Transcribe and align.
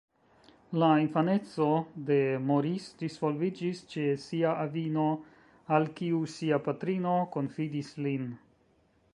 La 0.83 0.87
infaneco 1.01 1.67
de 2.07 2.17
Maurice 2.45 2.95
disvolviĝis 3.01 3.83
ĉe 3.93 4.07
sia 4.25 4.55
avino, 4.65 5.07
al 5.77 5.89
kiu 6.01 6.23
sia 6.37 6.63
patrino 6.69 7.17
konfidis 7.37 7.97
lin. 8.09 8.27